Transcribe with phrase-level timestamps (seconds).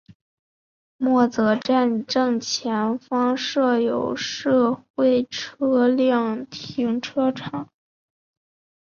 [0.97, 7.69] 默泽站正前方设有社会车辆停车场。